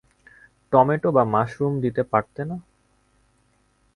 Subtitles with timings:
[0.73, 2.57] Tomato বা mushroom দিতে পারতে না?